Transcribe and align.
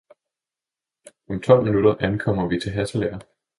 Om 1.29 1.39
tolv 1.41 1.63
minutter 1.63 2.05
ankommer 2.07 2.47
vi 2.47 2.59
til 2.59 2.71
Hasselager 2.71 3.19